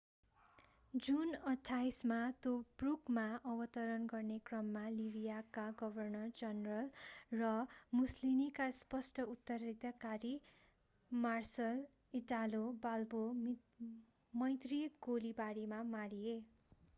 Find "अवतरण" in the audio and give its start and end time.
3.49-4.07